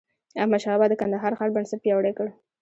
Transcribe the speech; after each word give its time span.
احمدشاه 0.41 0.77
بابا 0.79 0.85
د 0.89 0.93
کندهار 1.01 1.33
ښار 1.37 1.49
بنسټ 1.55 1.79
پیاوړی 1.83 2.13
کړ. 2.17 2.27